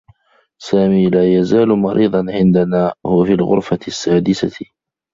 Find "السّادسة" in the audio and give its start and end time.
3.87-4.65